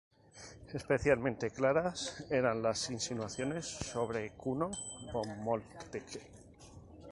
[0.73, 4.71] Especialmente claras eran las insinuaciones sobre Kuno
[5.13, 6.21] von Moltke.